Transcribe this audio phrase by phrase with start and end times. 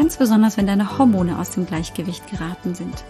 [0.00, 3.04] Ganz besonders, wenn deine Hormone aus dem Gleichgewicht geraten sind.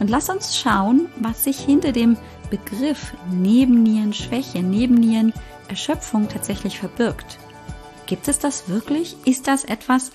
[0.00, 2.16] Und lass uns schauen, was sich hinter dem
[2.50, 7.38] Begriff Nebennierenschwäche, Nebennierenerschöpfung tatsächlich verbirgt.
[8.06, 9.14] Gibt es das wirklich?
[9.26, 10.10] Ist das etwas,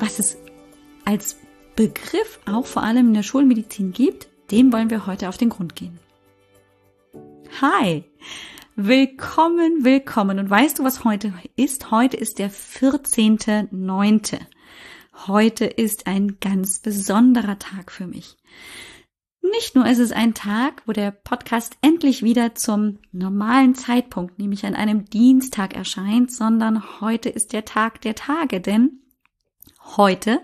[0.00, 0.36] was es
[1.04, 1.36] als
[1.76, 4.26] Begriff auch vor allem in der Schulmedizin gibt?
[4.50, 6.00] Dem wollen wir heute auf den Grund gehen.
[7.60, 8.02] Hi!
[8.74, 10.40] Willkommen, willkommen.
[10.40, 11.92] Und weißt du, was heute ist?
[11.92, 14.40] Heute ist der 14.9.
[15.26, 18.36] Heute ist ein ganz besonderer Tag für mich.
[19.42, 24.64] Nicht nur ist es ein Tag, wo der Podcast endlich wieder zum normalen Zeitpunkt, nämlich
[24.64, 29.02] an einem Dienstag erscheint, sondern heute ist der Tag der Tage, denn
[29.96, 30.40] heute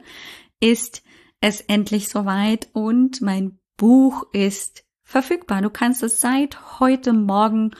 [0.58, 1.03] ist
[1.41, 5.62] es endlich soweit und mein Buch ist verfügbar.
[5.62, 7.72] Du kannst es seit heute Morgen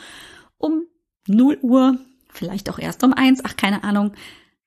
[0.59, 0.85] um
[1.27, 1.99] 0 Uhr,
[2.29, 4.13] vielleicht auch erst um 1, ach keine Ahnung,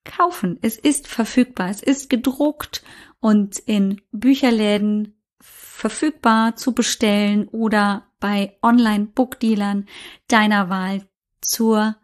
[0.08, 0.58] kaufen.
[0.62, 2.84] Es ist verfügbar, es ist gedruckt
[3.20, 9.86] und in Bücherläden verfügbar zu bestellen oder bei Online-Bookdealern
[10.28, 11.08] deiner Wahl
[11.42, 11.98] zur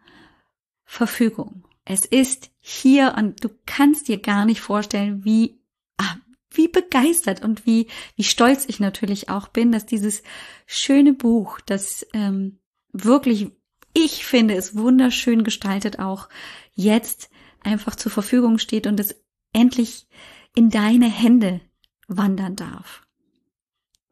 [0.84, 1.64] Verfügung.
[1.84, 5.60] Es ist hier und du kannst dir gar nicht vorstellen, wie,
[5.98, 6.16] ah,
[6.50, 10.22] wie begeistert und wie, wie stolz ich natürlich auch bin, dass dieses
[10.66, 12.60] schöne Buch, das ähm,
[12.92, 13.50] wirklich,
[13.92, 16.28] ich finde es wunderschön gestaltet, auch
[16.74, 17.28] jetzt
[17.64, 19.14] einfach zur Verfügung steht und es
[19.52, 20.06] endlich
[20.54, 21.60] in deine Hände
[22.06, 23.02] wandern darf.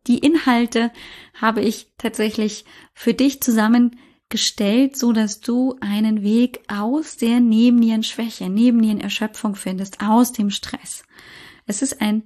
[0.06, 0.90] Die Inhalte
[1.34, 9.54] habe ich tatsächlich für dich zusammengestellt, so dass du einen Weg aus der Nebennierenschwäche, Nebennierenerschöpfung
[9.54, 11.04] findest, aus dem Stress.
[11.66, 12.24] Es ist ein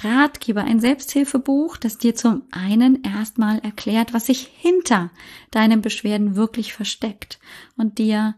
[0.00, 5.10] Ratgeber, ein Selbsthilfebuch, das dir zum einen erstmal erklärt, was sich hinter
[5.50, 7.38] deinen Beschwerden wirklich versteckt
[7.76, 8.34] und dir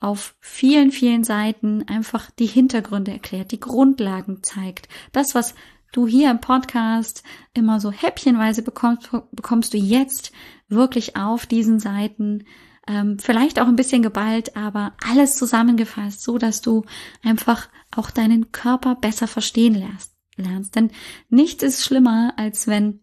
[0.00, 4.88] auf vielen, vielen Seiten einfach die Hintergründe erklärt, die Grundlagen zeigt.
[5.12, 5.54] Das, was
[5.92, 7.22] du hier im Podcast
[7.54, 10.32] immer so häppchenweise bekommst, bekommst du jetzt
[10.68, 12.44] wirklich auf diesen Seiten
[12.86, 16.84] ähm, vielleicht auch ein bisschen geballt, aber alles zusammengefasst, so dass du
[17.22, 20.12] einfach auch deinen Körper besser verstehen lernst.
[20.36, 20.74] lernst.
[20.74, 20.90] Denn
[21.28, 23.00] nichts ist schlimmer, als wenn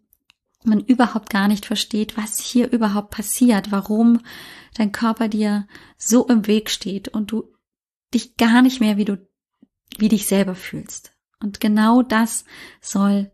[0.66, 4.20] man überhaupt gar nicht versteht, was hier überhaupt passiert, warum
[4.74, 5.68] dein Körper dir
[5.98, 7.54] so im Weg steht und du
[8.14, 9.18] dich gar nicht mehr wie du,
[9.98, 11.14] wie dich selber fühlst.
[11.42, 12.46] Und genau das
[12.82, 13.32] soll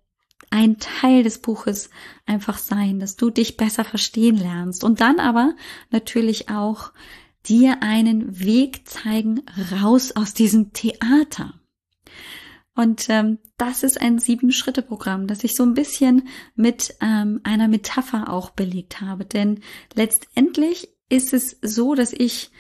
[0.50, 1.90] ein Teil des Buches
[2.26, 5.56] einfach sein, dass du dich besser verstehen lernst und dann aber
[5.92, 6.92] natürlich auch
[7.46, 11.57] dir einen Weg zeigen raus aus diesem Theater.
[12.78, 18.32] Und ähm, das ist ein Sieben-Schritte-Programm, das ich so ein bisschen mit ähm, einer Metapher
[18.32, 19.26] auch belegt habe.
[19.26, 19.62] Denn
[19.96, 22.52] letztendlich ist es so, dass ich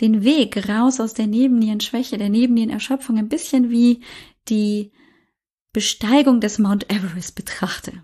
[0.00, 4.00] den Weg raus aus der Nebennierenschwäche, der Nebennierenerschöpfung ein bisschen wie
[4.48, 4.92] die
[5.72, 7.94] Besteigung des Mount Everest betrachte.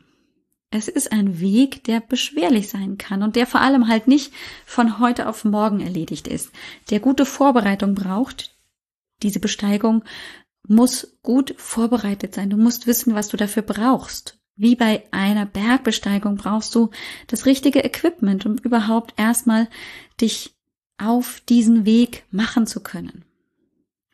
[0.72, 4.32] Es ist ein Weg, der beschwerlich sein kann und der vor allem halt nicht
[4.66, 6.50] von heute auf morgen erledigt ist,
[6.91, 8.56] der gute Vorbereitung braucht.
[9.22, 10.03] Diese Besteigung
[10.70, 12.48] muss gut vorbereitet sein.
[12.48, 14.38] Du musst wissen, was du dafür brauchst.
[14.54, 16.91] Wie bei einer Bergbesteigung brauchst du
[17.26, 19.69] das richtige Equipment, um überhaupt erstmal
[20.20, 20.54] dich
[20.97, 23.25] auf diesen Weg machen zu können.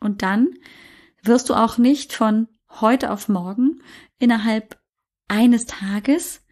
[0.00, 0.49] Und dann
[1.22, 3.83] wirst du auch nicht von heute auf morgen
[4.19, 4.81] innerhalb
[5.28, 6.43] eines Tages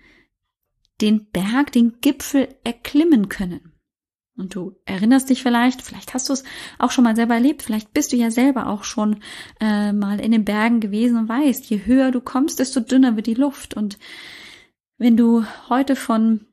[1.00, 3.73] den Berg, den Gipfel erklimmen können.
[4.36, 6.42] Und du erinnerst dich vielleicht, vielleicht hast du es
[6.78, 9.20] auch schon mal selber erlebt, vielleicht bist du ja selber auch schon
[9.60, 13.26] äh, mal in den Bergen gewesen und weißt, je höher du kommst, desto dünner wird
[13.26, 13.74] die Luft.
[13.74, 13.98] Und
[14.98, 16.46] wenn du heute von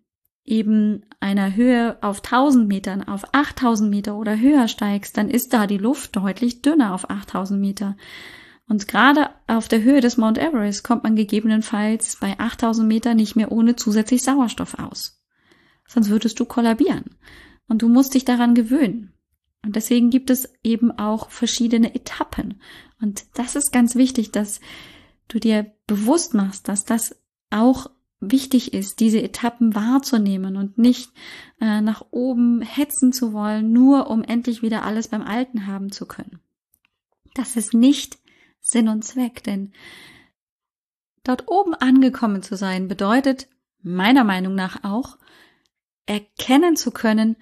[0.44, 5.66] eben einer Höhe auf 1000 Metern auf 8000 Meter oder höher steigst, dann ist da
[5.66, 7.96] die Luft deutlich dünner auf 8000 Meter.
[8.68, 13.36] Und gerade auf der Höhe des Mount Everest kommt man gegebenenfalls bei 8000 Metern nicht
[13.36, 15.22] mehr ohne zusätzlich Sauerstoff aus.
[15.88, 17.18] Sonst würdest du kollabieren.
[17.72, 19.14] Und du musst dich daran gewöhnen.
[19.64, 22.60] Und deswegen gibt es eben auch verschiedene Etappen.
[23.00, 24.60] Und das ist ganz wichtig, dass
[25.30, 27.16] du dir bewusst machst, dass das
[27.50, 27.90] auch
[28.20, 31.14] wichtig ist, diese Etappen wahrzunehmen und nicht
[31.62, 36.06] äh, nach oben hetzen zu wollen, nur um endlich wieder alles beim Alten haben zu
[36.06, 36.42] können.
[37.36, 38.20] Das ist nicht
[38.60, 39.72] Sinn und Zweck, denn
[41.24, 43.48] dort oben angekommen zu sein bedeutet
[43.82, 45.18] meiner Meinung nach auch,
[46.06, 47.38] erkennen zu können,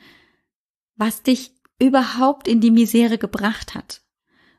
[0.99, 4.01] was dich überhaupt in die Misere gebracht hat.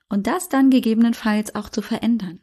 [0.08, 2.40] Und das dann gegebenenfalls auch zu verändern.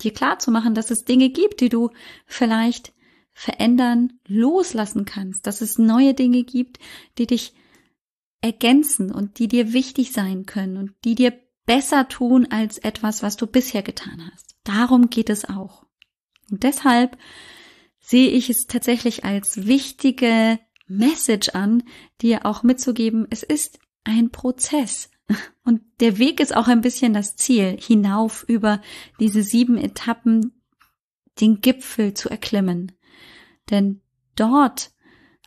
[0.00, 1.90] Dir klar zu machen, dass es Dinge gibt, die du
[2.24, 2.94] vielleicht
[3.34, 6.78] verändern, loslassen kannst, dass es neue Dinge gibt,
[7.18, 7.54] die dich
[8.40, 13.36] ergänzen und die dir wichtig sein können und die dir besser tun als etwas, was
[13.36, 14.54] du bisher getan hast.
[14.64, 15.84] Darum geht es auch.
[16.50, 17.16] Und deshalb
[17.98, 21.82] sehe ich es tatsächlich als wichtige Message an,
[22.20, 25.10] dir auch mitzugeben, es ist ein Prozess.
[25.64, 28.80] Und der Weg ist auch ein bisschen das Ziel, hinauf über
[29.20, 30.62] diese sieben Etappen
[31.40, 32.92] den Gipfel zu erklimmen.
[33.70, 34.00] Denn
[34.34, 34.92] dort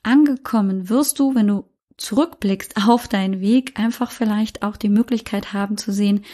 [0.03, 5.77] angekommen wirst du, wenn du zurückblickst auf deinen Weg, einfach vielleicht auch die Möglichkeit haben
[5.77, 6.25] zu sehen,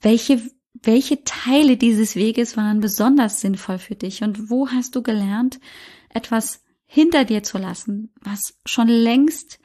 [0.00, 0.40] welche,
[0.74, 5.58] welche Teile dieses Weges waren besonders sinnvoll für dich und wo hast du gelernt,
[6.10, 6.63] etwas
[6.94, 9.58] hinter dir zu lassen, was schon längst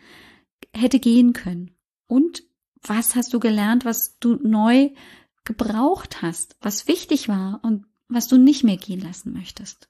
[0.76, 1.78] hätte gehen können.
[2.08, 2.42] Und
[2.82, 4.90] was hast du gelernt, was du neu
[5.46, 9.90] gebraucht hast, was wichtig war und was du nicht mehr gehen lassen möchtest.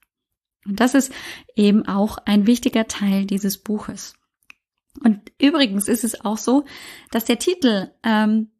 [0.65, 1.13] Und das ist
[1.55, 4.15] eben auch ein wichtiger Teil dieses Buches.
[5.01, 6.65] Und übrigens ist es auch so,
[7.09, 8.51] dass der Titel ähm,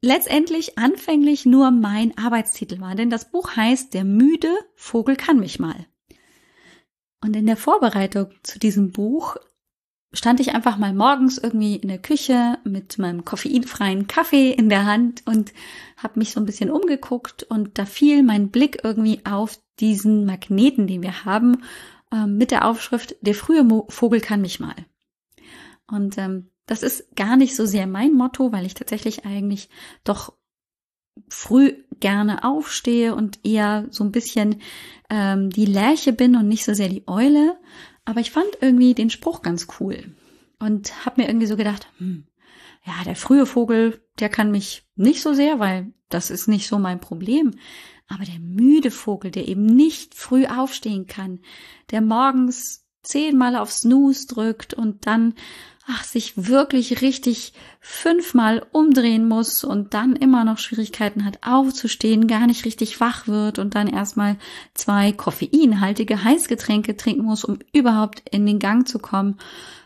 [0.00, 5.58] letztendlich anfänglich nur mein Arbeitstitel war, denn das Buch heißt Der müde Vogel kann mich
[5.58, 5.88] mal.
[7.20, 9.36] Und in der Vorbereitung zu diesem Buch
[10.12, 14.86] stand ich einfach mal morgens irgendwie in der Küche mit meinem koffeinfreien Kaffee in der
[14.86, 15.52] Hand und
[15.96, 20.86] habe mich so ein bisschen umgeguckt und da fiel mein Blick irgendwie auf diesen Magneten,
[20.86, 21.62] den wir haben,
[22.12, 24.74] äh, mit der Aufschrift Der frühe Vogel kann mich mal.
[25.86, 29.68] Und ähm, das ist gar nicht so sehr mein Motto, weil ich tatsächlich eigentlich
[30.04, 30.34] doch
[31.28, 34.60] früh gerne aufstehe und eher so ein bisschen
[35.10, 37.58] ähm, die Lerche bin und nicht so sehr die Eule.
[38.04, 40.14] Aber ich fand irgendwie den Spruch ganz cool
[40.58, 42.24] und habe mir irgendwie so gedacht, hm,
[42.84, 46.78] ja, der frühe Vogel, der kann mich nicht so sehr, weil das ist nicht so
[46.78, 47.52] mein Problem.
[48.08, 51.40] Aber der müde Vogel, der eben nicht früh aufstehen kann,
[51.90, 55.34] der morgens zehnmal auf Snooze drückt und dann
[55.90, 62.46] ach, sich wirklich richtig fünfmal umdrehen muss und dann immer noch Schwierigkeiten hat aufzustehen, gar
[62.46, 64.36] nicht richtig wach wird und dann erstmal
[64.74, 69.38] zwei koffeinhaltige Heißgetränke trinken muss, um überhaupt in den Gang zu kommen.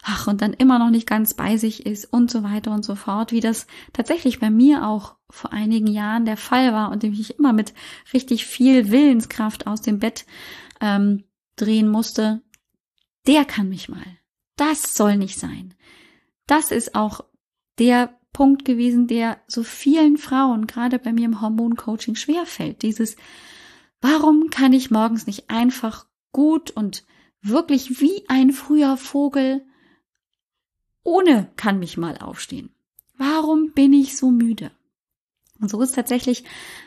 [0.03, 2.97] Ach, und dann immer noch nicht ganz bei sich ist und so weiter und so
[2.97, 7.39] fort, wie das tatsächlich bei mir auch vor einigen Jahren der Fall war und ich
[7.39, 7.75] immer mit
[8.13, 10.27] richtig viel Willenskraft aus dem Bett
[10.81, 11.23] ähm,
[11.55, 12.43] drehen musste,
[13.29, 14.22] der kann mich mal.
[14.57, 15.75] Das soll nicht sein.
[16.47, 17.25] Das ist auch
[17.79, 22.83] der Punkt gewesen, der so vielen Frauen, gerade bei mir im Hormoncoaching, schwerfällt.
[22.83, 23.17] Dieses,
[24.01, 27.05] warum kann ich morgens nicht einfach gut und
[27.43, 29.65] wirklich wie ein früher Vogel
[31.05, 32.71] ohne kann mich mal aufstehen?
[33.17, 34.71] Warum bin ich so müde?
[35.61, 36.45] Und so ist tatsächlich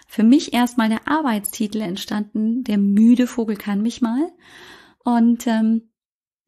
[0.07, 4.31] für mich erstmal der Arbeitstitel entstanden, der müde Vogel kann mich mal.
[5.03, 5.89] Und ähm,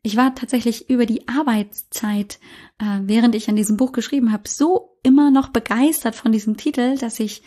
[0.07, 2.39] ich war tatsächlich über die Arbeitszeit,
[2.80, 6.98] äh, während ich an diesem Buch geschrieben habe, so immer noch begeistert von diesem Titel,
[6.98, 7.44] dass ich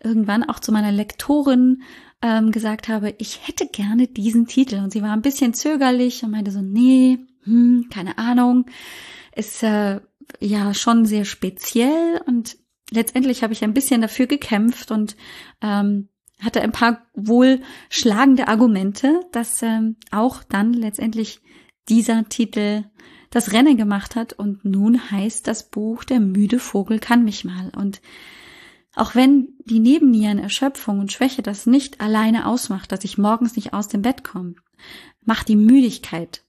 [0.00, 1.82] irgendwann auch zu meiner Lektorin
[2.22, 4.76] ähm, gesagt habe, ich hätte gerne diesen Titel.
[4.76, 8.66] Und sie war ein bisschen zögerlich und meinte so, nee, hm, keine Ahnung,
[9.34, 10.00] ist äh,
[10.38, 12.20] ja schon sehr speziell.
[12.26, 12.56] Und
[12.92, 15.16] letztendlich habe ich ein bisschen dafür gekämpft und
[15.60, 21.40] ähm, hatte ein paar wohl schlagende Argumente, dass ähm, auch dann letztendlich
[21.88, 22.84] dieser Titel
[23.30, 27.70] das Rennen gemacht hat und nun heißt das Buch Der müde Vogel kann mich mal
[27.76, 28.00] und
[28.96, 33.88] auch wenn die Nebennierenerschöpfung und Schwäche das nicht alleine ausmacht, dass ich morgens nicht aus
[33.88, 34.54] dem Bett komme,
[35.24, 36.44] macht die Müdigkeit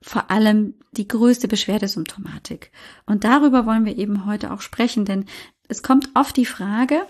[0.00, 2.72] vor allem die größte Beschwerdesymptomatik.
[3.06, 5.26] Und darüber wollen wir eben heute auch sprechen, denn
[5.68, 7.06] es kommt oft die Frage,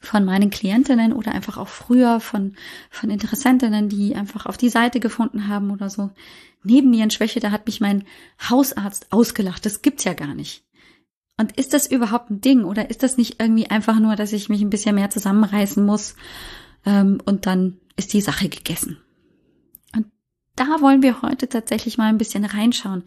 [0.00, 2.56] von meinen Klientinnen oder einfach auch früher von,
[2.90, 6.10] von Interessentinnen, die einfach auf die Seite gefunden haben oder so.
[6.62, 8.04] Neben ihren Schwäche, da hat mich mein
[8.48, 9.64] Hausarzt ausgelacht.
[9.64, 10.64] Das gibt's ja gar nicht.
[11.36, 14.48] Und ist das überhaupt ein Ding oder ist das nicht irgendwie einfach nur, dass ich
[14.48, 16.16] mich ein bisschen mehr zusammenreißen muss
[16.84, 18.98] ähm, und dann ist die Sache gegessen?
[19.94, 20.06] Und
[20.56, 23.04] da wollen wir heute tatsächlich mal ein bisschen reinschauen,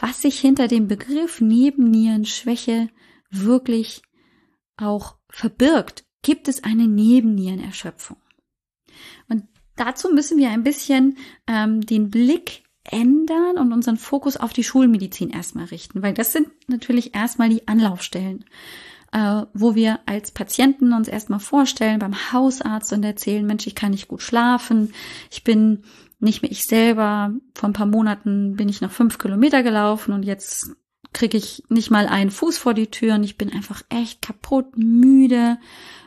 [0.00, 2.88] was sich hinter dem Begriff Nebennierenschwäche
[3.30, 4.02] wirklich
[4.76, 8.16] auch verbirgt, gibt es eine Nebennierenerschöpfung.
[9.28, 9.44] Und
[9.76, 15.30] dazu müssen wir ein bisschen ähm, den Blick ändern und unseren Fokus auf die Schulmedizin
[15.30, 18.44] erstmal richten, weil das sind natürlich erstmal die Anlaufstellen.
[19.12, 23.92] äh, wo wir als Patienten uns erstmal vorstellen beim Hausarzt und erzählen, Mensch, ich kann
[23.92, 24.92] nicht gut schlafen,
[25.30, 25.84] ich bin
[26.20, 27.32] nicht mehr ich selber.
[27.54, 30.72] Vor ein paar Monaten bin ich noch fünf Kilometer gelaufen und jetzt
[31.18, 34.76] kriege ich nicht mal einen Fuß vor die Tür und ich bin einfach echt kaputt,
[34.76, 35.58] müde.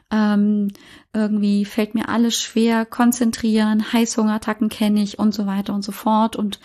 [0.10, 0.70] Ähm,
[1.12, 6.38] irgendwie fällt mir alles schwer, konzentrieren, Heißhungerattacken kenne ich und so weiter und so fort.
[6.38, 6.62] Und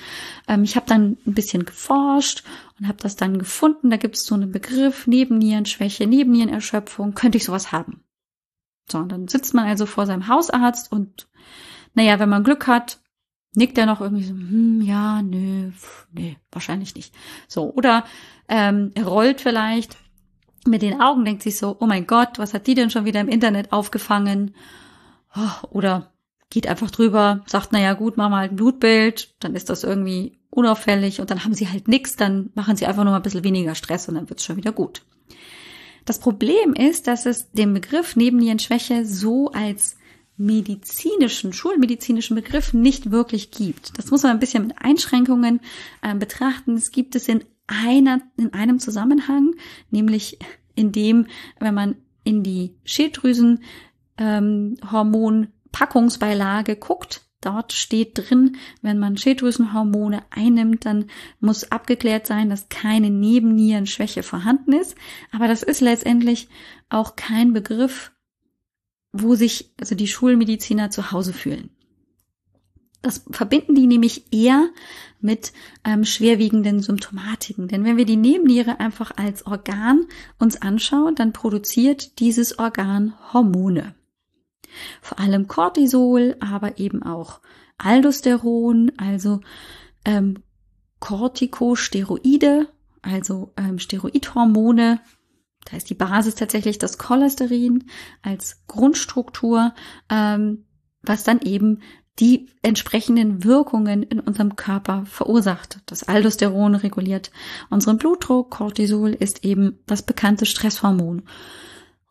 [0.47, 2.45] ähm, ich habe dann ein bisschen geforscht
[2.79, 3.91] und habe das dann gefunden.
[3.91, 7.15] Da gibt es so einen Begriff, Nebennierenschwäche, Nebennierenerschöpfung.
[7.15, 8.05] Könnte ich sowas haben?
[8.89, 11.27] So, und dann sitzt man also vor seinem Hausarzt und
[11.95, 13.01] naja, wenn man Glück hat,
[13.57, 17.15] nickt er noch irgendwie so, hm, ja, nö, pf, nee, wahrscheinlich nicht.
[17.49, 18.05] So, oder
[18.49, 19.97] ähm, er rollt vielleicht
[20.67, 23.21] mit den Augen, denkt sich so, oh mein Gott, was hat die denn schon wieder
[23.21, 24.55] im Internet aufgefangen?
[25.35, 26.13] Oh, oder
[26.51, 30.39] geht einfach drüber, sagt, naja gut, machen wir halt ein Blutbild, dann ist das irgendwie
[30.51, 33.45] unauffällig und dann haben sie halt nichts, dann machen sie einfach nur mal ein bisschen
[33.45, 35.03] weniger Stress und dann wird's schon wieder gut.
[36.05, 39.97] Das Problem ist, dass es den Begriff Nebennierenschwäche so als
[40.37, 43.99] medizinischen, schulmedizinischen Begriff nicht wirklich gibt.
[43.99, 45.61] Das muss man ein bisschen mit Einschränkungen
[46.03, 46.75] äh, betrachten.
[46.75, 49.55] Es gibt es in einer, in einem Zusammenhang,
[49.91, 50.39] nämlich
[50.75, 51.27] in dem,
[51.59, 53.63] wenn man in die Schilddrüsen
[54.19, 61.05] ähm, Hormonpackungsbeilage guckt, Dort steht drin, wenn man Schilddrüsenhormone einnimmt, dann
[61.39, 64.97] muss abgeklärt sein, dass keine Nebennierenschwäche vorhanden ist.
[65.31, 66.49] Aber das ist letztendlich
[66.89, 68.11] auch kein Begriff,
[69.23, 71.71] wo sich also die Schulmediziner zu Hause fühlen.
[73.03, 74.69] Das verbinden die nämlich eher
[75.21, 75.53] mit
[75.85, 77.69] ähm, schwerwiegenden Symptomatiken.
[77.69, 80.07] Denn wenn wir die Nebenniere einfach als Organ
[80.39, 83.95] uns anschauen, dann produziert dieses Organ Hormone.
[85.01, 87.41] Vor allem Cortisol, aber eben auch
[87.79, 89.41] Aldosteron, also
[90.05, 90.43] ähm,
[90.99, 92.69] Corticosteroide,
[93.03, 95.01] also ähm, Steroidhormone,
[95.67, 97.85] da ist die Basis tatsächlich das Cholesterin
[98.23, 99.75] als Grundstruktur,
[100.09, 100.65] ähm,
[101.03, 101.81] was dann eben
[102.19, 105.81] die entsprechenden Wirkungen in unserem Körper verursacht.
[105.87, 107.31] Das Aldosteron reguliert
[107.69, 111.23] unseren Blutdruck, Cortisol ist eben das bekannte Stresshormon.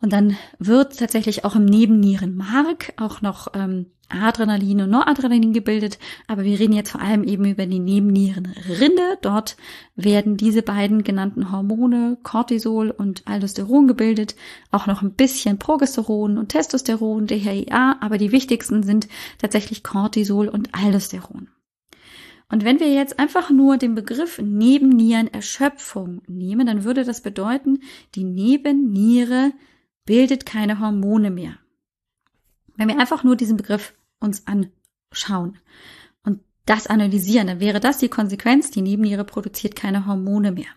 [0.02, 6.00] Und dann wird tatsächlich auch im Nebennierenmark auch noch ähm, Adrenalin und Noradrenalin gebildet.
[6.28, 9.18] Aber wir reden jetzt vor allem eben über die Nebennierenrinde.
[9.22, 9.58] Dort
[9.96, 14.36] werden diese beiden genannten Hormone, Cortisol und Aldosteron gebildet.
[14.72, 17.98] Auch noch ein bisschen Progesteron und Testosteron, DHEA.
[18.00, 19.08] Aber die wichtigsten sind
[19.38, 21.50] tatsächlich Cortisol und Aldosteron.
[22.50, 27.80] Und wenn wir jetzt einfach nur den Begriff Nebennierenerschöpfung nehmen, dann würde das bedeuten,
[28.14, 29.52] die Nebenniere
[30.06, 31.58] bildet keine Hormone mehr.
[32.78, 35.60] Wenn wir einfach nur diesen Begriff uns anschauen
[36.24, 40.68] und das analysieren, dann wäre das die Konsequenz, die Nebenniere produziert keine Hormone mehr.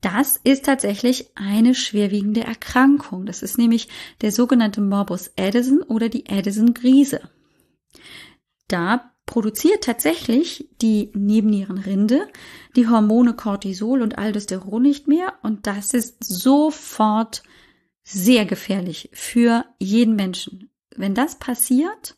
[0.00, 3.26] Das ist tatsächlich eine schwerwiegende Erkrankung.
[3.26, 3.88] Das ist nämlich
[4.20, 7.30] der sogenannte Morbus Addison oder die Addison-Grise.
[8.68, 12.28] Da produziert tatsächlich die Nebennierenrinde
[12.76, 17.42] die Hormone Cortisol und Aldosteron nicht mehr und das ist sofort
[18.04, 20.70] sehr gefährlich für jeden Menschen.
[20.98, 22.16] Wenn das passiert,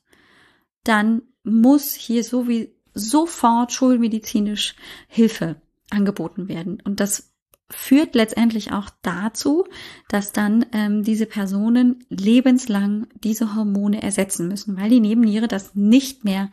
[0.85, 4.75] dann muss hier so wie sofort schulmedizinisch
[5.07, 5.57] Hilfe
[5.91, 6.81] angeboten werden.
[6.85, 7.33] Und das
[7.71, 9.67] führt letztendlich auch dazu,
[10.09, 16.25] dass dann ähm, diese Personen lebenslang diese Hormone ersetzen müssen, weil die Nebenniere das nicht
[16.25, 16.51] mehr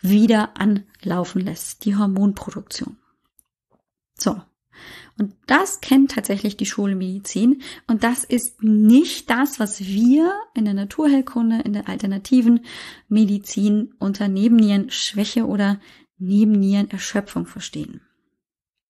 [0.00, 2.96] wieder anlaufen lässt, die Hormonproduktion.
[4.18, 4.40] So,
[5.18, 7.60] und das kennt tatsächlich die Schulmedizin.
[7.86, 12.64] Und das ist nicht das, was wir in der Naturheilkunde, in der alternativen
[13.08, 15.78] Medizin unter Nebennierenschwäche oder
[16.18, 18.00] Nebennierenerschöpfung verstehen.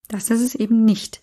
[0.06, 1.20] Das ist es eben nicht.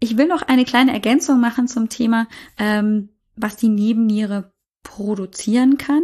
[0.00, 6.02] Ich will noch eine kleine Ergänzung machen zum Thema, ähm, was die Nebenniere produzieren kann,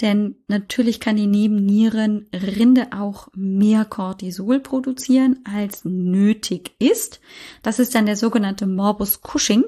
[0.00, 7.20] denn natürlich kann die Nebennierenrinde auch mehr Cortisol produzieren, als nötig ist.
[7.62, 9.64] Das ist dann der sogenannte Morbus Cushing.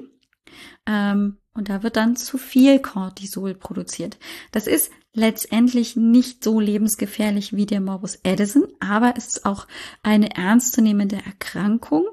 [0.85, 4.19] Ähm, und da wird dann zu viel Cortisol produziert.
[4.51, 9.67] Das ist letztendlich nicht so lebensgefährlich wie der Morbus Addison, aber es ist auch
[10.03, 12.05] eine ernstzunehmende Erkrankung.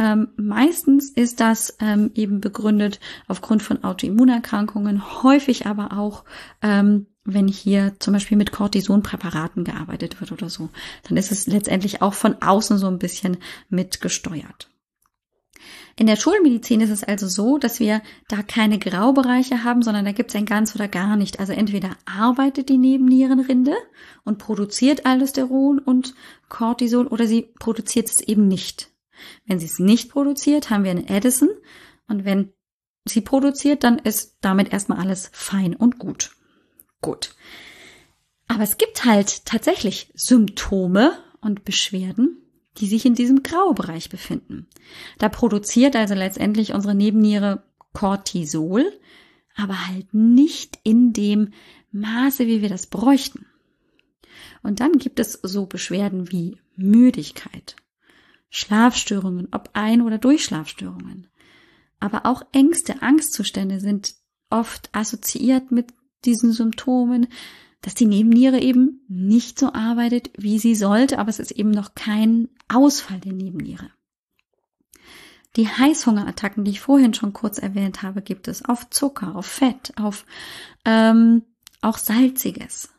[0.00, 6.24] Ähm, meistens ist das ähm, eben begründet aufgrund von Autoimmunerkrankungen, häufig aber auch
[6.62, 10.70] ähm, wenn hier zum Beispiel mit Cortisonpräparaten gearbeitet wird oder so,
[11.06, 13.36] dann ist es letztendlich auch von außen so ein bisschen
[13.68, 14.70] mitgesteuert.
[15.96, 20.12] In der Schulmedizin ist es also so, dass wir da keine Graubereiche haben, sondern da
[20.12, 21.40] gibt es ein ganz oder gar nicht.
[21.40, 23.74] Also entweder arbeitet die Nebennierenrinde
[24.24, 26.14] und produziert Aldosteron und
[26.48, 28.89] Cortisol oder sie produziert es eben nicht.
[29.46, 31.50] Wenn sie es nicht produziert, haben wir eine Addison
[32.08, 32.52] und wenn
[33.04, 36.32] sie produziert, dann ist damit erstmal alles fein und gut.
[37.00, 37.34] Gut.
[38.46, 42.38] Aber es gibt halt tatsächlich Symptome und Beschwerden,
[42.78, 44.66] die sich in diesem Graubereich befinden.
[45.18, 47.62] Da produziert also letztendlich unsere Nebenniere
[47.92, 48.92] Cortisol,
[49.56, 51.52] aber halt nicht in dem
[51.92, 53.46] Maße, wie wir das bräuchten.
[54.62, 57.76] Und dann gibt es so Beschwerden wie Müdigkeit,
[58.50, 61.28] Schlafstörungen, ob Ein- oder Durchschlafstörungen.
[62.00, 64.14] Aber auch Ängste, Angstzustände sind
[64.50, 67.28] oft assoziiert mit diesen Symptomen,
[67.82, 71.94] dass die Nebenniere eben nicht so arbeitet, wie sie sollte, aber es ist eben noch
[71.94, 73.90] kein Ausfall der Nebenniere.
[75.56, 79.92] Die Heißhungerattacken, die ich vorhin schon kurz erwähnt habe, gibt es auf Zucker, auf Fett,
[79.96, 80.24] auf
[80.84, 81.42] ähm,
[81.80, 82.90] auch Salziges.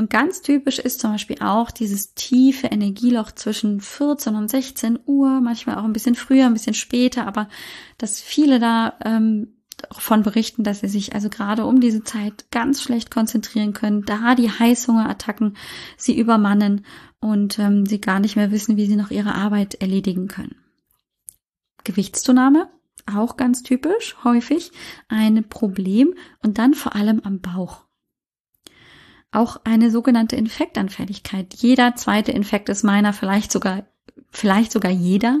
[0.00, 5.42] Und ganz typisch ist zum Beispiel auch dieses tiefe Energieloch zwischen 14 und 16 Uhr,
[5.42, 7.50] manchmal auch ein bisschen früher, ein bisschen später, aber
[7.98, 12.80] dass viele da ähm, davon berichten, dass sie sich also gerade um diese Zeit ganz
[12.80, 15.58] schlecht konzentrieren können, da die Heißhungerattacken
[15.98, 16.86] sie übermannen
[17.20, 20.56] und ähm, sie gar nicht mehr wissen, wie sie noch ihre Arbeit erledigen können.
[21.84, 22.70] Gewichtszunahme,
[23.04, 24.72] auch ganz typisch, häufig
[25.08, 27.89] ein Problem und dann vor allem am Bauch.
[29.32, 31.54] Auch eine sogenannte Infektanfälligkeit.
[31.54, 33.84] Jeder zweite Infekt ist meiner, vielleicht sogar,
[34.30, 35.40] vielleicht sogar jeder.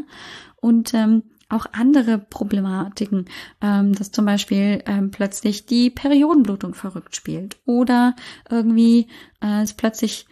[0.60, 3.26] Und ähm, auch andere Problematiken,
[3.60, 8.14] ähm, dass zum Beispiel ähm, plötzlich die Periodenblutung verrückt spielt oder
[8.48, 9.08] irgendwie
[9.42, 10.26] äh, es plötzlich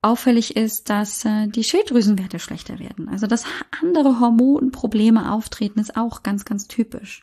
[0.00, 3.08] auffällig ist, dass äh, die Schilddrüsenwerte schlechter werden.
[3.08, 3.44] Also dass
[3.82, 7.22] andere Hormonprobleme auftreten, ist auch ganz, ganz typisch.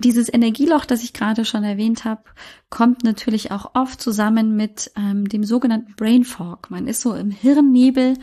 [0.00, 2.22] Dieses Energieloch, das ich gerade schon erwähnt habe,
[2.70, 6.70] kommt natürlich auch oft zusammen mit ähm, dem sogenannten Brain Fog.
[6.70, 8.14] Man ist so im Hirnnebel,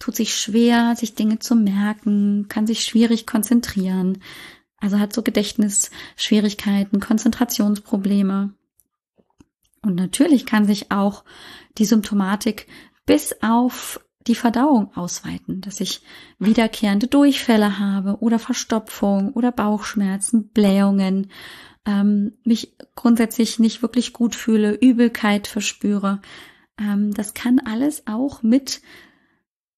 [0.00, 4.18] tut sich schwer, sich Dinge zu merken, kann sich schwierig konzentrieren.
[4.78, 8.52] Also hat so Gedächtnisschwierigkeiten, Konzentrationsprobleme.
[9.82, 11.22] Und natürlich kann sich auch
[11.78, 12.66] die Symptomatik
[13.06, 16.02] bis auf die Verdauung ausweiten, dass ich
[16.38, 21.30] wiederkehrende Durchfälle habe oder Verstopfung oder Bauchschmerzen, Blähungen,
[21.86, 26.20] ähm, mich grundsätzlich nicht wirklich gut fühle, Übelkeit verspüre.
[26.78, 28.82] Ähm, das kann alles auch mit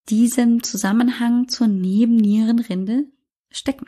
[0.08, 3.06] diesem Zusammenhang zur Nebennierenrinde
[3.50, 3.86] stecken.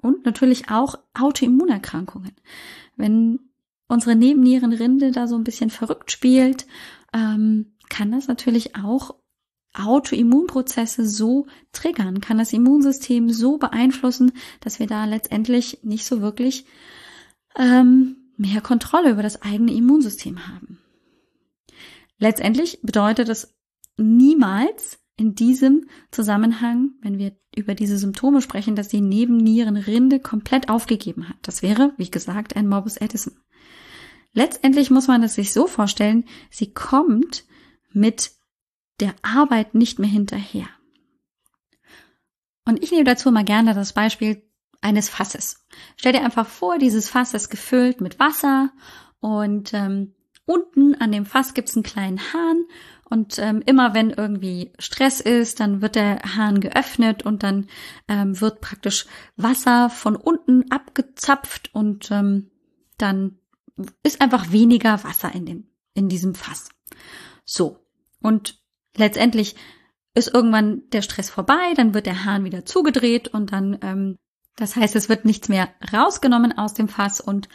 [0.00, 2.32] Und natürlich auch Autoimmunerkrankungen.
[2.96, 3.40] Wenn
[3.88, 6.66] unsere Nebennierenrinde da so ein bisschen verrückt spielt,
[7.12, 9.14] ähm, kann das natürlich auch
[9.78, 16.66] Autoimmunprozesse so triggern, kann das Immunsystem so beeinflussen, dass wir da letztendlich nicht so wirklich
[17.56, 20.78] ähm, mehr Kontrolle über das eigene Immunsystem haben.
[22.18, 23.54] Letztendlich bedeutet das
[23.96, 31.28] niemals in diesem Zusammenhang, wenn wir über diese Symptome sprechen, dass die Nebennierenrinde komplett aufgegeben
[31.28, 31.36] hat.
[31.42, 33.36] Das wäre, wie gesagt, ein Morbus Addison.
[34.32, 37.44] Letztendlich muss man es sich so vorstellen, sie kommt
[37.92, 38.30] mit
[39.00, 40.68] der Arbeit nicht mehr hinterher.
[42.64, 44.42] Und ich nehme dazu mal gerne das Beispiel
[44.80, 45.66] eines Fasses.
[45.96, 48.70] Stell dir einfach vor, dieses Fass ist gefüllt mit Wasser
[49.20, 52.64] und ähm, unten an dem Fass gibt's einen kleinen Hahn
[53.10, 57.68] und ähm, immer wenn irgendwie Stress ist, dann wird der Hahn geöffnet und dann
[58.06, 59.06] ähm, wird praktisch
[59.36, 62.50] Wasser von unten abgezapft und ähm,
[62.98, 63.38] dann
[64.02, 66.68] ist einfach weniger Wasser in dem, in diesem Fass.
[67.44, 67.78] So.
[68.20, 68.60] Und
[68.98, 69.56] letztendlich
[70.14, 74.18] ist irgendwann der Stress vorbei, dann wird der Hahn wieder zugedreht und dann, ähm,
[74.56, 77.48] das heißt, es wird nichts mehr rausgenommen aus dem Fass und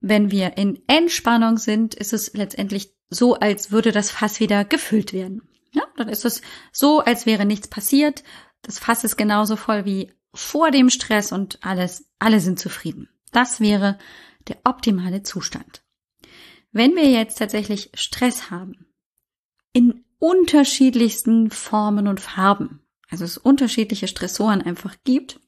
[0.00, 5.12] wenn wir in Entspannung sind, ist es letztendlich so, als würde das Fass wieder gefüllt
[5.12, 5.42] werden.
[5.70, 8.24] Ja, dann ist es so, als wäre nichts passiert.
[8.62, 13.08] Das Fass ist genauso voll wie vor dem Stress und alles, alle sind zufrieden.
[13.30, 13.98] Das wäre
[14.48, 15.82] der optimale Zustand.
[16.72, 18.86] Wenn wir jetzt tatsächlich Stress haben,
[19.72, 22.80] in unterschiedlichsten Formen und Farben,
[23.10, 25.40] also es unterschiedliche Stressoren einfach gibt,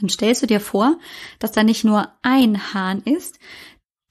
[0.00, 0.98] dann stellst du dir vor,
[1.38, 3.38] dass da nicht nur ein Hahn ist,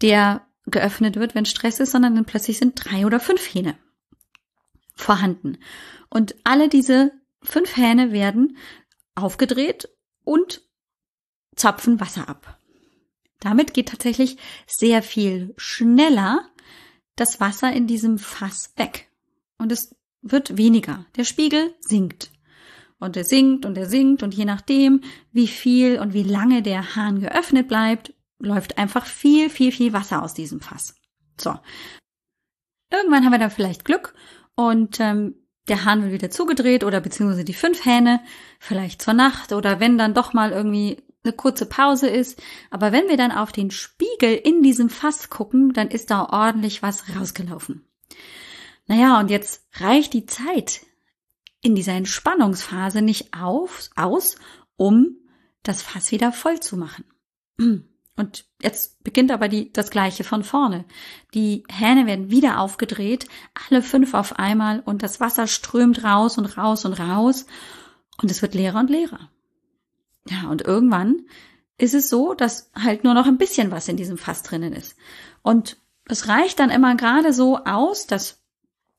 [0.04, 3.76] der geöffnet wird, wenn Stress ist, sondern dann plötzlich sind drei oder fünf Hähne
[4.94, 5.58] vorhanden.
[6.12, 8.58] Und alle diese fünf Hähne werden
[9.16, 9.90] aufgedreht
[10.24, 10.62] und
[11.56, 12.60] zapfen Wasser ab.
[13.40, 16.48] Damit geht tatsächlich sehr viel schneller
[17.16, 19.11] das Wasser in diesem Fass weg.
[19.62, 21.06] Und es wird weniger.
[21.16, 22.32] Der Spiegel sinkt.
[22.98, 26.96] Und er sinkt und er sinkt und je nachdem, wie viel und wie lange der
[26.96, 30.96] Hahn geöffnet bleibt, läuft einfach viel, viel, viel Wasser aus diesem Fass.
[31.40, 31.60] So.
[32.92, 34.16] Irgendwann haben wir dann vielleicht Glück
[34.56, 35.36] und ähm,
[35.68, 38.20] der Hahn wird wieder zugedreht oder beziehungsweise die fünf Hähne,
[38.60, 42.42] vielleicht zur Nacht oder wenn dann doch mal irgendwie eine kurze Pause ist.
[42.72, 46.82] Aber wenn wir dann auf den Spiegel in diesem Fass gucken, dann ist da ordentlich
[46.82, 47.86] was rausgelaufen.
[48.92, 50.82] Naja, und jetzt reicht die Zeit
[51.62, 54.36] in dieser Entspannungsphase nicht auf, aus,
[54.76, 55.16] um
[55.64, 57.06] das Fass wieder voll zu machen.
[58.18, 60.84] Und jetzt beginnt aber die, das Gleiche von vorne.
[61.34, 63.30] Die Hähne werden wieder aufgedreht,
[63.70, 67.46] alle fünf auf einmal und das Wasser strömt raus und raus und raus
[68.22, 69.30] und es wird leerer und leerer.
[70.28, 71.22] Ja, und irgendwann
[71.78, 74.98] ist es so, dass halt nur noch ein bisschen was in diesem Fass drinnen ist.
[75.44, 75.78] Und
[76.08, 78.41] es reicht dann immer gerade so aus, dass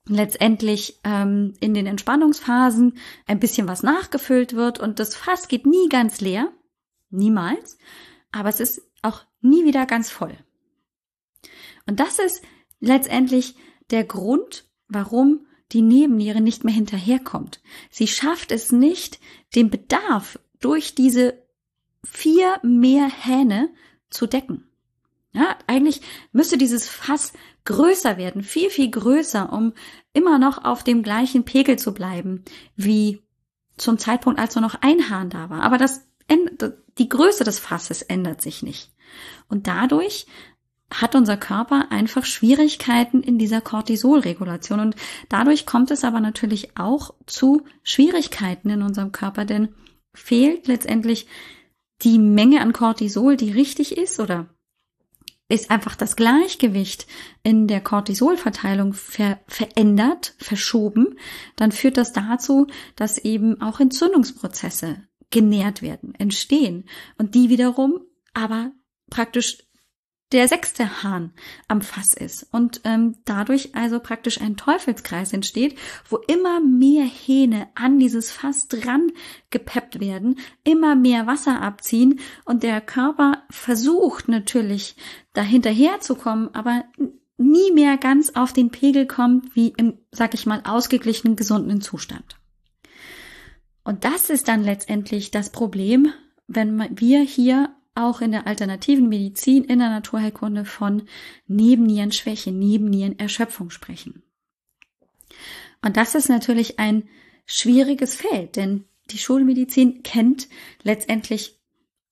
[0.07, 5.89] letztendlich ähm, in den Entspannungsphasen ein bisschen was nachgefüllt wird und das Fass geht nie
[5.89, 6.53] ganz leer,
[7.11, 7.79] niemals,
[8.33, 10.37] aber es ist auch nie wieder ganz voll.
[11.87, 12.43] Und das ist
[12.81, 13.55] letztendlich
[13.91, 17.61] der Grund, warum die Nebenniere nicht mehr hinterherkommt.
[17.91, 19.21] Sie schafft es nicht,
[19.55, 21.43] den Bedarf durch diese
[22.05, 23.71] vier mehr Hähne
[24.11, 24.69] zu decken.
[25.33, 27.33] Ja, eigentlich müsste dieses Fass
[27.65, 29.73] größer werden, viel, viel größer, um
[30.13, 32.45] immer noch auf dem gleichen Pegel zu bleiben,
[32.77, 33.23] wie
[33.77, 35.63] zum Zeitpunkt, als nur noch ein Hahn da war.
[35.63, 36.07] Aber das,
[36.99, 38.91] die Größe des Fasses ändert sich nicht.
[39.49, 40.27] Und dadurch
[40.93, 44.81] hat unser Körper einfach Schwierigkeiten in dieser Cortisolregulation.
[44.81, 44.97] Und
[45.29, 49.75] dadurch kommt es aber natürlich auch zu Schwierigkeiten in unserem Körper, denn
[50.13, 51.27] fehlt letztendlich
[52.03, 54.49] die Menge an Cortisol, die richtig ist oder
[55.53, 57.07] ist einfach das Gleichgewicht
[57.43, 61.19] in der Cortisolverteilung ver verändert, verschoben,
[61.57, 66.87] dann führt das dazu, dass eben auch Entzündungsprozesse genährt werden, entstehen
[67.19, 68.01] und die wiederum
[68.33, 68.73] aber
[69.11, 69.59] praktisch
[70.33, 71.33] der sechste Hahn
[71.69, 77.69] am Fass ist und ähm, dadurch also praktisch ein Teufelskreis entsteht, wo immer mehr Hähne
[77.75, 79.11] an dieses Fass dran
[79.51, 84.97] gepeppt werden, immer mehr Wasser abziehen und der Körper versucht natürlich
[85.35, 86.85] dahinterher zu kommen, aber
[87.37, 92.37] nie mehr ganz auf den Pegel kommt, wie im, sag ich mal, ausgeglichenen, gesunden Zustand.
[93.85, 96.13] Und das ist dann letztendlich das Problem,
[96.47, 101.03] wenn wir hier auch in der alternativen Medizin, in der Naturheilkunde von
[101.47, 104.23] Nebennierenschwäche, Nebennierenerschöpfung sprechen.
[105.83, 107.09] Und das ist natürlich ein
[107.45, 110.49] schwieriges Feld, denn die Schulmedizin kennt
[110.83, 111.62] letztendlich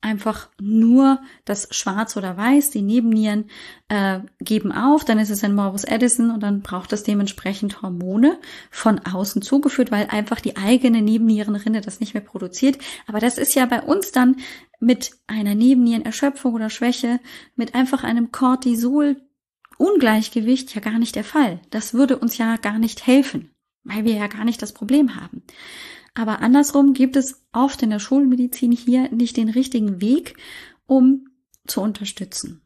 [0.03, 3.51] einfach nur das Schwarz oder Weiß, die Nebennieren
[3.89, 8.39] äh, geben auf, dann ist es ein Morbus Addison und dann braucht es dementsprechend Hormone
[8.71, 12.79] von außen zugeführt, weil einfach die eigene Nebennierenrinde das nicht mehr produziert.
[13.07, 14.37] Aber das ist ja bei uns dann
[14.81, 17.21] mit einer Nebennierenerschöpfung oder Schwäche,
[17.55, 19.17] mit einfach einem Cortisol
[19.77, 21.61] Ungleichgewicht ja gar nicht der Fall.
[21.71, 23.51] Das würde uns ja gar nicht helfen,
[23.83, 25.43] weil wir ja gar nicht das Problem haben.
[26.21, 30.37] Aber andersrum gibt es oft in der Schulmedizin hier nicht den richtigen Weg,
[30.85, 31.31] um
[31.67, 32.61] zu unterstützen.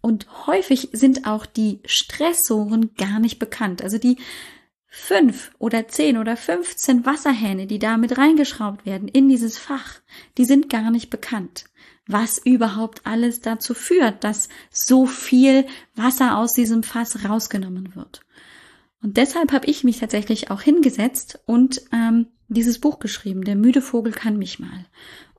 [0.00, 3.82] Und häufig sind auch die Stressoren gar nicht bekannt.
[3.82, 4.16] Also die
[4.86, 10.00] fünf oder zehn oder fünfzehn Wasserhähne, die da mit reingeschraubt werden in dieses Fach,
[10.38, 11.66] die sind gar nicht bekannt.
[12.06, 18.22] Was überhaupt alles dazu führt, dass so viel Wasser aus diesem Fass rausgenommen wird.
[19.02, 23.80] Und deshalb habe ich mich tatsächlich auch hingesetzt und ähm, dieses Buch geschrieben, Der müde
[23.80, 24.86] Vogel kann mich mal,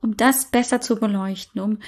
[0.00, 1.78] um das besser zu beleuchten, um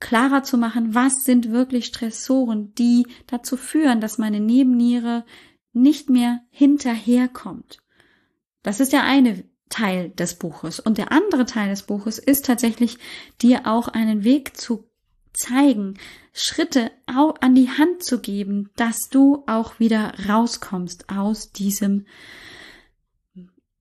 [0.00, 5.24] klarer zu machen, was sind wirklich Stressoren, die dazu führen, dass meine Nebenniere
[5.72, 7.78] nicht mehr hinterherkommt.
[8.62, 10.80] Das ist der eine Teil des Buches.
[10.80, 12.98] Und der andere Teil des Buches ist tatsächlich,
[13.40, 14.90] dir auch einen Weg zu
[15.32, 15.94] zeigen,
[16.32, 22.06] Schritte an die Hand zu geben, dass du auch wieder rauskommst aus diesem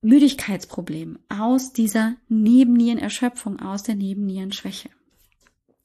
[0.01, 4.89] Müdigkeitsproblem, aus dieser Nebennierenerschöpfung, aus der Nebennierenschwäche.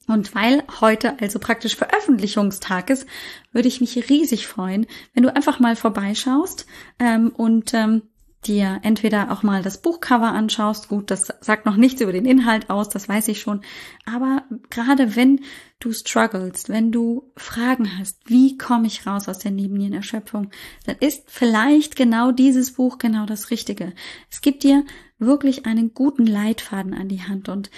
[0.07, 3.05] Und weil heute also praktisch Veröffentlichungstag ist,
[3.51, 6.65] würde ich mich riesig freuen, wenn du einfach mal vorbeischaust
[6.97, 8.03] ähm, und ähm,
[8.47, 10.87] dir entweder auch mal das Buchcover anschaust.
[10.87, 13.61] Gut, das sagt noch nichts über den Inhalt aus, das weiß ich schon.
[14.05, 15.41] Aber gerade wenn
[15.79, 20.51] du struggles, wenn du Fragen hast, wie komme ich raus aus der Nebennierenerschöpfung,
[20.85, 23.93] dann ist vielleicht genau dieses Buch genau das Richtige.
[24.31, 24.85] Es gibt dir
[25.19, 27.69] wirklich einen guten Leitfaden an die Hand und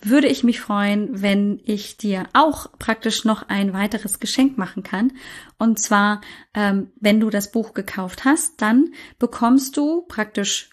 [0.00, 5.12] würde ich mich freuen, wenn ich dir auch praktisch noch ein weiteres Geschenk machen kann.
[5.58, 6.20] Und zwar,
[6.54, 10.70] ähm, wenn du das Buch gekauft hast, dann bekommst du praktisch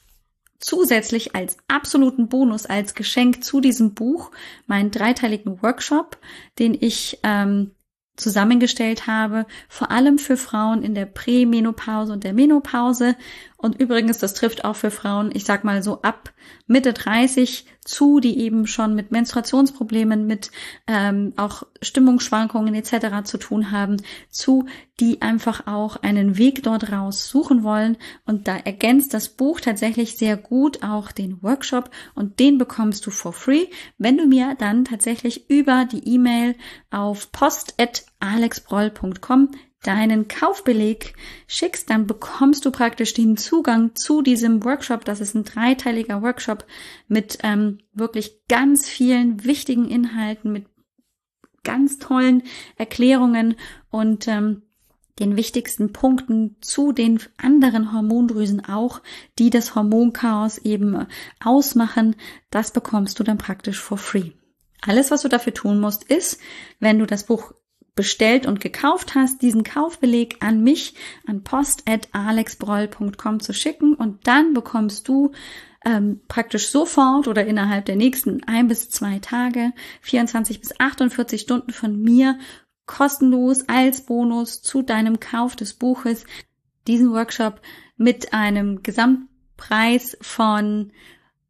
[0.59, 4.31] zusätzlich als absoluten Bonus, als Geschenk zu diesem Buch
[4.65, 6.17] meinen dreiteiligen Workshop,
[6.57, 7.71] den ich ähm,
[8.15, 13.15] zusammengestellt habe, vor allem für Frauen in der Prämenopause und der Menopause.
[13.63, 16.33] Und übrigens, das trifft auch für Frauen, ich sag mal so ab
[16.67, 20.51] Mitte 30 zu, die eben schon mit Menstruationsproblemen, mit
[20.85, 23.23] ähm, auch Stimmungsschwankungen etc.
[23.23, 24.65] zu tun haben, zu,
[24.99, 27.95] die einfach auch einen Weg dort raus suchen wollen.
[28.25, 33.11] Und da ergänzt das Buch tatsächlich sehr gut auch den Workshop und den bekommst du
[33.11, 36.57] for free, wenn du mir dann tatsächlich über die E-Mail
[36.91, 39.51] auf post.alexbroll.com
[39.83, 41.13] deinen Kaufbeleg
[41.47, 45.05] schickst, dann bekommst du praktisch den Zugang zu diesem Workshop.
[45.05, 46.65] Das ist ein dreiteiliger Workshop
[47.07, 50.65] mit ähm, wirklich ganz vielen wichtigen Inhalten, mit
[51.63, 52.43] ganz tollen
[52.77, 53.55] Erklärungen
[53.89, 54.63] und ähm,
[55.19, 59.01] den wichtigsten Punkten zu den anderen Hormondrüsen auch,
[59.37, 61.07] die das Hormonchaos eben
[61.43, 62.15] ausmachen.
[62.49, 64.31] Das bekommst du dann praktisch for free.
[64.81, 66.39] Alles, was du dafür tun musst, ist,
[66.79, 67.53] wenn du das Buch
[67.95, 70.95] bestellt und gekauft hast, diesen Kaufbeleg an mich,
[71.27, 75.31] an post.alexbroll.com zu schicken und dann bekommst du
[75.85, 81.71] ähm, praktisch sofort oder innerhalb der nächsten ein bis zwei Tage, 24 bis 48 Stunden
[81.71, 82.39] von mir
[82.85, 86.25] kostenlos als Bonus zu deinem Kauf des Buches
[86.87, 87.61] diesen Workshop
[87.95, 90.91] mit einem Gesamtpreis von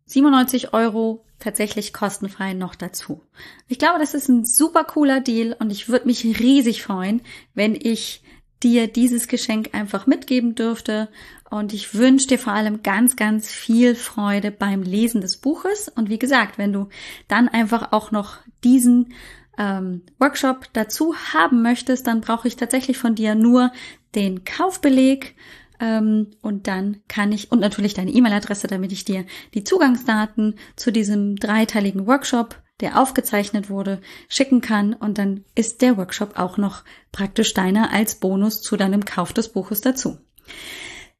[0.05, 3.21] 97 Euro tatsächlich kostenfrei noch dazu.
[3.67, 7.21] Ich glaube, das ist ein super cooler Deal und ich würde mich riesig freuen,
[7.53, 8.23] wenn ich
[8.63, 11.09] dir dieses Geschenk einfach mitgeben dürfte.
[11.49, 15.89] Und ich wünsche dir vor allem ganz, ganz viel Freude beim Lesen des Buches.
[15.89, 16.87] Und wie gesagt, wenn du
[17.27, 19.13] dann einfach auch noch diesen
[19.57, 23.71] ähm, Workshop dazu haben möchtest, dann brauche ich tatsächlich von dir nur
[24.15, 25.35] den Kaufbeleg
[25.79, 31.35] und dann kann ich, und natürlich deine E-Mail-Adresse, damit ich dir die Zugangsdaten zu diesem
[31.35, 34.93] dreiteiligen Workshop, der aufgezeichnet wurde, schicken kann.
[34.93, 39.49] Und dann ist der Workshop auch noch praktisch deiner als Bonus zu deinem Kauf des
[39.49, 40.17] Buches dazu.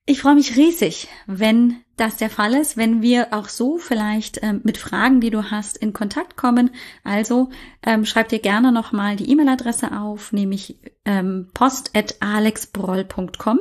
[0.06, 4.60] Ich freue mich riesig, wenn das der Fall ist, wenn wir auch so vielleicht ähm,
[4.66, 6.72] mit Fragen, die du hast, in Kontakt kommen.
[7.06, 7.52] Also
[7.86, 13.60] ähm, schreib dir gerne nochmal die E-Mail-Adresse auf, nämlich ähm, post.alexbroll.com.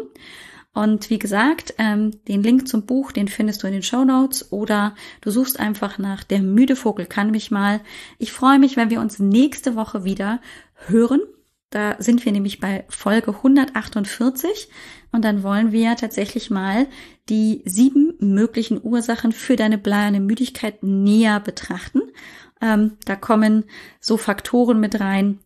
[0.75, 4.53] Und wie gesagt, ähm, den Link zum Buch, den findest du in den Show Notes
[4.53, 7.81] oder du suchst einfach nach Der müde Vogel kann mich mal.
[8.19, 10.41] Ich freue mich, wenn wir uns nächste Woche wieder
[10.87, 11.21] hören.
[11.69, 14.69] Da sind wir nämlich bei Folge 148
[15.11, 16.87] und dann wollen wir tatsächlich mal
[17.29, 22.01] die sieben möglichen Ursachen für deine bleierne Müdigkeit näher betrachten.
[22.63, 23.65] Ähm, da kommen
[24.01, 25.39] so Faktoren mit rein,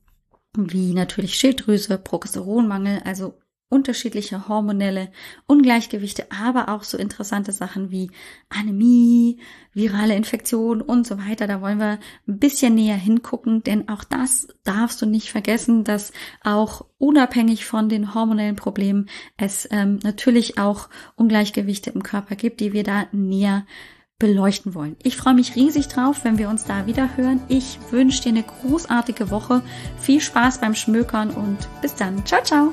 [0.57, 3.35] wie natürlich Schilddrüse, Progesteronmangel, also
[3.69, 5.11] unterschiedliche hormonelle
[5.47, 8.11] Ungleichgewichte, aber auch so interessante Sachen wie
[8.49, 9.41] Anämie,
[9.73, 11.47] virale Infektion und so weiter.
[11.47, 11.99] Da wollen wir
[12.29, 16.13] ein bisschen näher hingucken, denn auch das darfst du nicht vergessen, dass
[16.45, 22.73] auch unabhängig von den hormonellen Problemen es ähm, natürlich auch Ungleichgewichte im Körper gibt, die
[22.73, 23.67] wir da näher
[24.19, 24.97] beleuchten wollen.
[25.03, 27.41] Ich freue mich riesig drauf, wenn wir uns da wieder hören.
[27.49, 29.63] Ich wünsche dir eine großartige Woche,
[29.99, 32.25] viel Spaß beim Schmökern und bis dann.
[32.25, 32.73] Ciao, ciao.